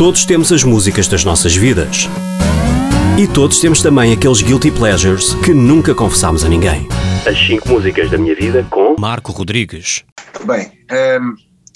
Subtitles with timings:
[0.00, 2.08] Todos temos as músicas das nossas vidas.
[3.20, 6.88] E todos temos também aqueles guilty pleasures que nunca confessámos a ninguém.
[7.28, 10.02] As 5 músicas da minha vida com Marco Rodrigues.
[10.46, 10.72] Bem,
[11.20, 11.34] um,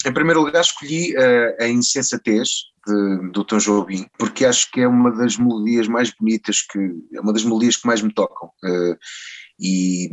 [0.09, 2.49] em primeiro lugar escolhi uh, a Insensatez
[2.87, 6.79] de, do Tom Jobim, porque acho que é uma das melodias mais bonitas, que
[7.13, 8.49] é uma das melodias que mais me tocam.
[8.63, 8.97] Uh,
[9.59, 10.09] e,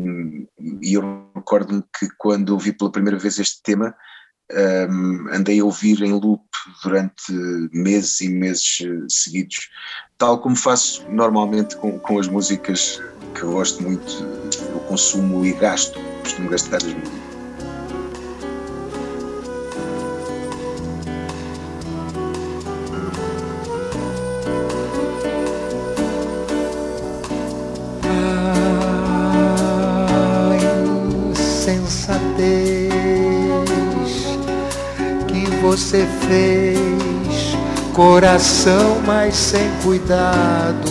[0.83, 3.95] e, eu recordo-me que quando ouvi pela primeira vez este tema,
[4.53, 6.43] um, andei a ouvir em loop
[6.83, 7.33] durante
[7.73, 9.69] meses e meses eh, seguidos,
[10.19, 13.01] tal como faço normalmente com, com as músicas
[13.35, 14.13] que eu gosto muito,
[14.71, 17.32] eu consumo e gasto, costumo gastar as músicas.
[35.63, 37.57] Você fez,
[37.95, 40.91] coração, mas sem cuidado.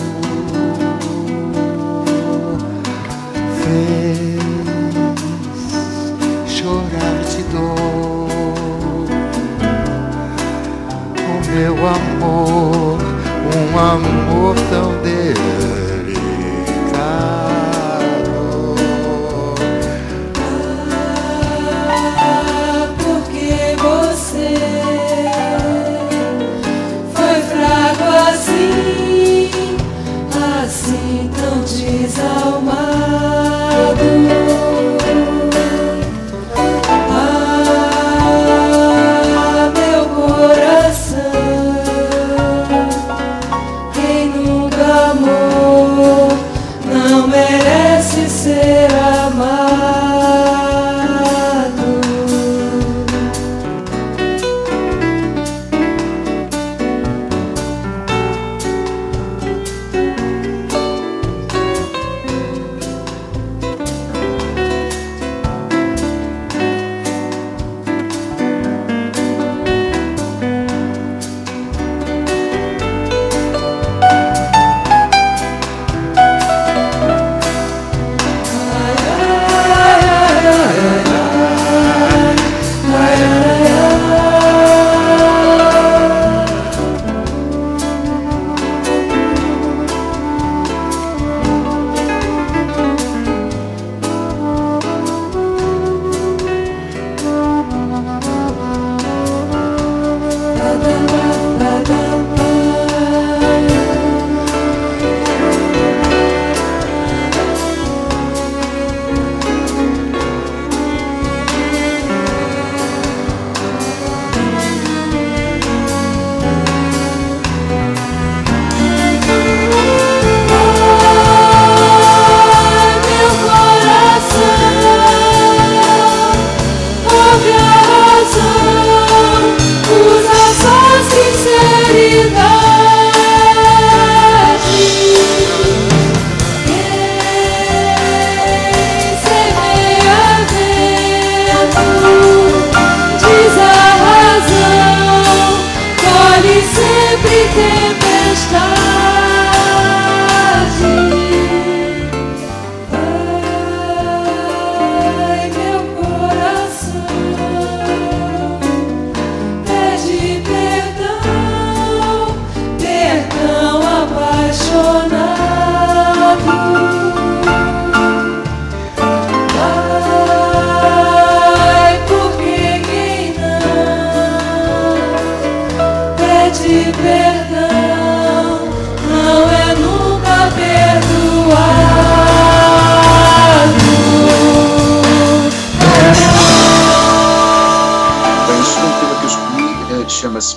[3.62, 4.40] Fez
[6.48, 8.28] chorar de dor.
[11.28, 12.98] O meu amor,
[13.54, 14.91] um amor tão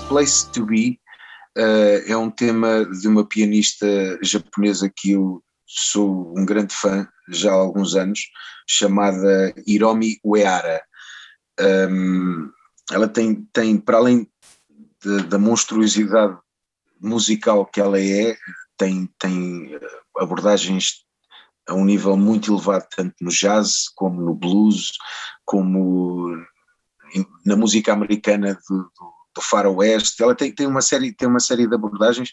[0.07, 0.99] Place to Be
[1.57, 3.88] uh, é um tema de uma pianista
[4.21, 8.19] japonesa que eu sou um grande fã já há alguns anos,
[8.68, 10.83] chamada Hiromi Uehara.
[11.89, 12.51] Um,
[12.91, 14.27] ela tem, tem, para além
[15.03, 16.38] de, da monstruosidade
[17.01, 18.38] musical que ela é,
[18.77, 19.80] tem, tem
[20.18, 21.06] abordagens
[21.68, 24.91] a um nível muito elevado, tanto no jazz como no blues,
[25.45, 26.45] como
[27.45, 31.67] na música americana do, do do faroeste, ela tem, tem, uma série, tem uma série
[31.67, 32.31] de abordagens,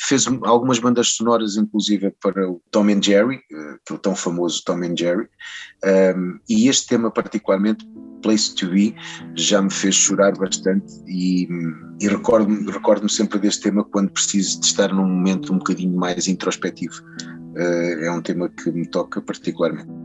[0.00, 3.40] fez algumas bandas sonoras inclusive para o Tom and Jerry,
[3.82, 5.28] aquele eh, tão famoso Tom and Jerry,
[6.16, 7.86] um, e este tema particularmente
[8.22, 8.94] Place to Be
[9.34, 11.46] já me fez chorar bastante e,
[12.00, 16.26] e recordo-me recordo sempre deste tema quando preciso de estar num momento um bocadinho mais
[16.26, 17.02] introspectivo.
[17.54, 20.03] Uh, é um tema que me toca particularmente.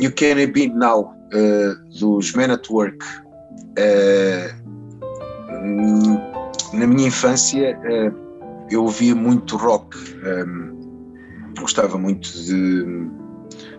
[0.00, 3.04] You Can Be Now, uh, dos Men at Work.
[3.78, 4.48] Uh,
[6.72, 13.10] na minha infância uh, eu ouvia muito rock, um, gostava muito de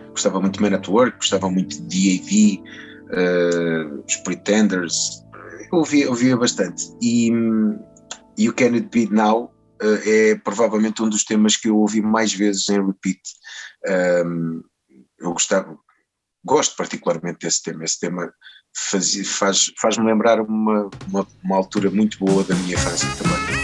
[0.09, 2.63] gostava muito de Men at Work, gostava muito de D.A.V.,
[3.11, 5.23] uh, os Pretenders,
[5.71, 6.83] eu ouvia, ouvia bastante.
[7.01, 7.79] E um,
[8.37, 9.45] You Can It Be Now
[9.81, 13.21] uh, é provavelmente um dos temas que eu ouvi mais vezes em repeat.
[14.25, 14.61] Um,
[15.19, 15.77] eu gostava,
[16.43, 17.83] gosto particularmente desse tema.
[17.83, 18.33] Esse tema
[18.75, 23.60] faz, faz, faz-me lembrar uma, uma, uma altura muito boa da minha infância também.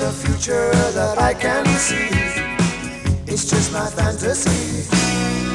[0.00, 2.08] the future that I can see.
[3.30, 5.49] It's just my fantasy.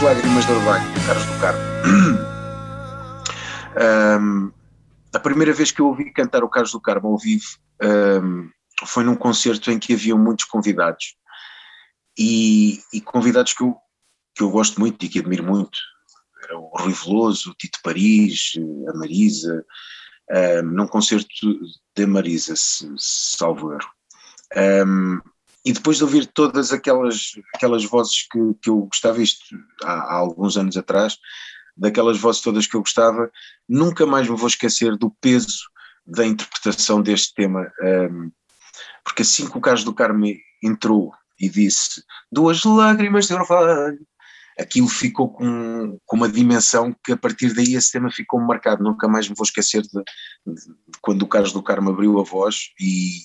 [0.00, 2.24] Lágrimas de Orvalho, Carlos do Carmo.
[3.76, 4.52] Um,
[5.12, 7.44] a primeira vez que eu ouvi cantar o Carlos do Carmo ao vivo
[8.22, 8.48] um,
[8.86, 11.16] foi num concerto em que haviam muitos convidados
[12.16, 13.74] e, e, convidados que eu,
[14.32, 15.76] que eu gosto muito e que admiro muito.
[16.44, 18.52] Era o Rui Veloso, o Tito Paris,
[18.88, 19.64] a Marisa,
[20.62, 21.28] um, num concerto
[21.96, 23.90] de Marisa, se, salvo erro.
[24.86, 25.20] Um,
[25.64, 29.44] e depois de ouvir todas aquelas, aquelas vozes que, que eu gostava, isto
[29.82, 31.18] há, há, alguns anos atrás,
[31.76, 33.30] daquelas vozes todas que eu gostava,
[33.68, 35.70] nunca mais me vou esquecer do peso
[36.06, 38.30] da interpretação deste tema, um,
[39.02, 44.06] porque assim que o Carlos do Carme entrou e disse duas lágrimas de orvalho,
[44.58, 49.08] aquilo ficou com, com uma dimensão que a partir daí esse tema ficou marcado, nunca
[49.08, 49.88] mais me vou esquecer de,
[50.46, 53.20] de, de quando o Carlos do Carmo abriu a voz e,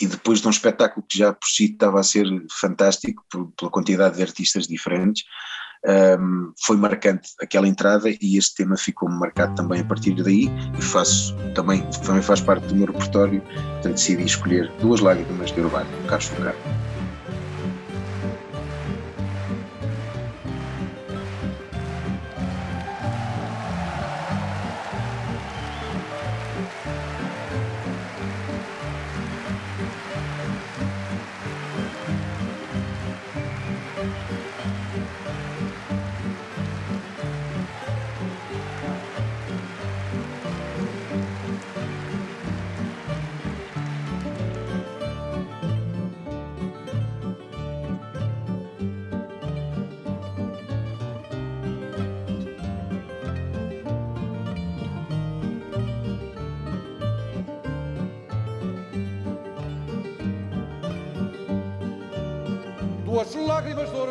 [0.00, 3.70] e depois de um espetáculo que já por si estava a ser fantástico, por, pela
[3.70, 5.24] quantidade de artistas diferentes,
[5.84, 10.82] um, foi marcante aquela entrada e este tema ficou marcado também a partir daí e
[10.82, 15.90] faço também, também faz parte do meu repertório, portanto decidi escolher duas lágrimas de Urbano,
[16.06, 16.91] Carlos Furcado.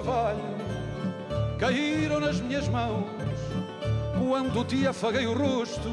[0.01, 0.39] Orvalho
[1.60, 3.05] caíram nas minhas mãos
[4.17, 5.89] quando te afaguei o rosto.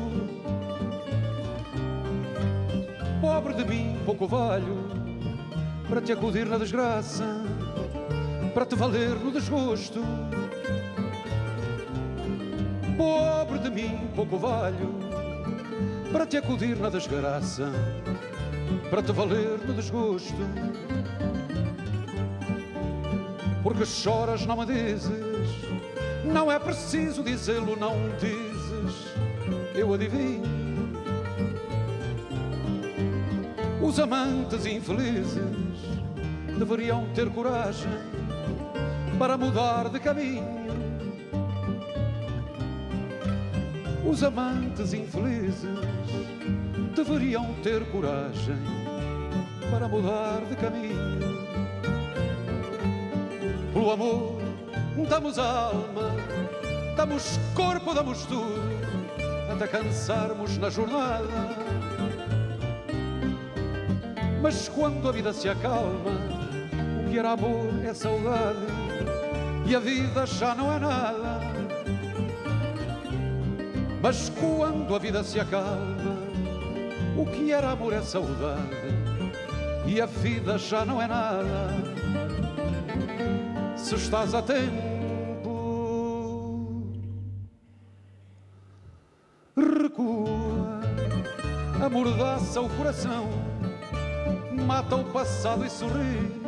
[3.21, 4.79] Pobre de mim, pouco valho,
[5.89, 7.25] para te acudir na desgraça,
[8.55, 10.01] para te valer no desgosto.
[12.97, 14.95] Pobre de mim, pouco valho,
[16.11, 17.71] para te acudir na desgraça,
[18.89, 20.88] para te valer no desgosto
[23.69, 25.13] porque choras, não me dizes.
[26.25, 29.13] Não é preciso dizê-lo, não dizes.
[29.75, 30.43] Eu adivinho.
[33.83, 35.37] Os amantes infelizes
[36.59, 37.93] deveriam ter coragem
[39.19, 40.49] para mudar de caminho.
[44.11, 45.69] Os amantes infelizes
[46.97, 48.57] deveriam ter coragem
[49.71, 51.28] para mudar de caminho
[53.79, 54.37] pelo amor
[55.09, 56.11] damos alma,
[56.97, 58.61] damos corpo, damos tudo,
[59.53, 61.29] até cansarmos na jornada.
[64.43, 66.11] Mas quando a vida se acalma,
[67.07, 68.59] o que era amor é saudade,
[69.65, 71.41] e a vida já não é nada.
[74.03, 76.19] Mas quando a vida se acalma,
[77.17, 78.77] o que era amor é saudade,
[79.87, 82.09] e a vida já não é nada
[83.79, 84.99] se estás a tempo.
[89.57, 90.81] Recua,
[91.85, 93.29] amordaça o coração,
[94.67, 96.39] mata o passado e sorri.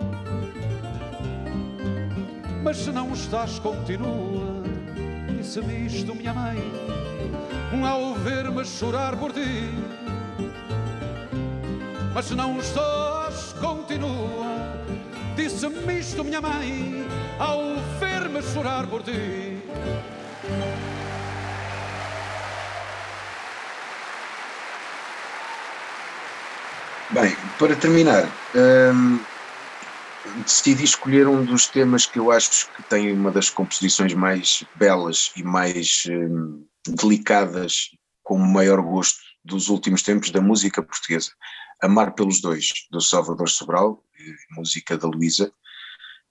[2.62, 4.62] Mas se não estás, continua.
[5.36, 6.58] Disse-me isto, minha mãe,
[7.84, 9.70] ao ver-me chorar por ti.
[12.12, 14.50] Mas se não estás, continua.
[15.34, 16.99] Disse-me isto, minha mãe,
[17.40, 19.58] ao ver-me chorar por ti.
[27.10, 28.24] Bem, para terminar,
[28.94, 29.18] hum,
[30.44, 35.32] decidi escolher um dos temas que eu acho que tem uma das composições mais belas
[35.34, 37.90] e mais hum, delicadas,
[38.22, 41.30] com o maior gosto dos últimos tempos da música portuguesa.
[41.82, 44.04] Amar pelos Dois, do Salvador Sobral,
[44.50, 45.50] música da Luísa.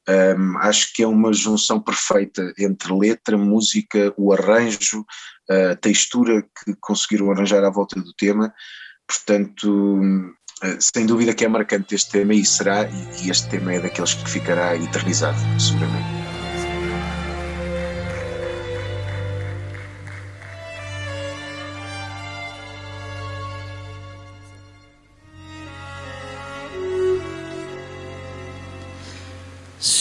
[0.10, 5.06] Um, acho que é uma junção perfeita entre letra, música, o arranjo,
[5.48, 8.52] a textura que conseguiram arranjar à volta do tema.
[9.08, 10.00] Portanto,
[10.80, 12.90] sem dúvida que é marcante este tema e será,
[13.24, 16.29] e este tema é daqueles que ficará eternizado, seguramente.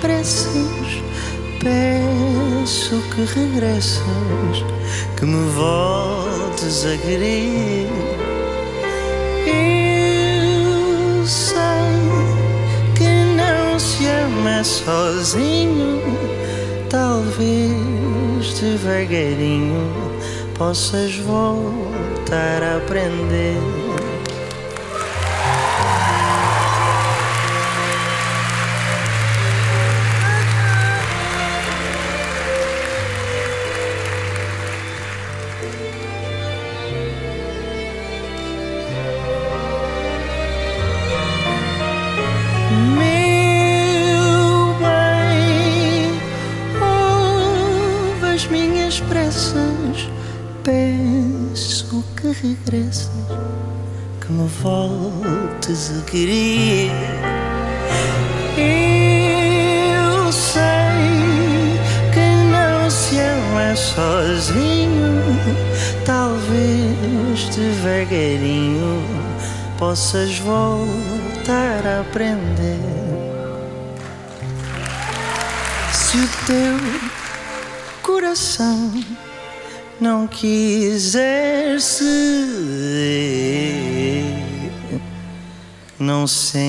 [0.00, 1.02] Preces,
[1.60, 4.00] peço que regresses,
[5.16, 7.88] que me voltes a querer.
[9.46, 11.66] Eu sei
[12.94, 16.00] que não se ama sozinho,
[16.88, 19.90] talvez devagarinho
[20.56, 23.79] possas voltar a aprender.
[42.70, 43.02] Meu
[44.78, 46.12] bem,
[46.80, 50.08] ouve as minhas pressas.
[50.62, 53.10] Peço que regresses,
[54.20, 56.90] que me voltes a querer.
[58.56, 60.60] Eu sei
[62.12, 65.20] que não se ama sozinho.
[66.04, 69.02] Talvez de devagarinho
[69.76, 71.09] possas voltar
[71.52, 72.78] a aprender.
[75.92, 76.78] Se o teu
[78.02, 78.92] coração
[80.00, 82.04] não quiser se
[85.98, 86.68] não sentir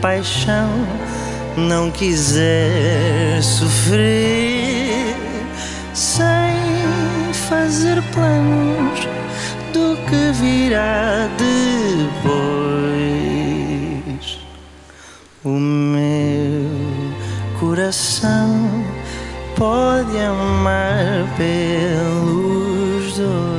[0.00, 0.70] paixão,
[1.56, 5.14] não quiser sofrer
[5.94, 9.00] sem fazer planos
[9.72, 12.53] do que virá depois.
[17.84, 18.82] Coração
[19.56, 23.53] pode amar pelos dois.